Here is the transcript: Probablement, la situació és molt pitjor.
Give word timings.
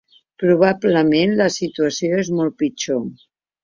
Probablement, 0.43 1.37
la 1.43 1.51
situació 1.59 2.21
és 2.25 2.35
molt 2.41 2.61
pitjor. 2.65 3.09